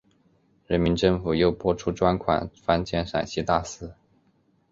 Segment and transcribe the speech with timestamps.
[0.65, 3.93] 人民政府又拨出专款翻建陕西大寺。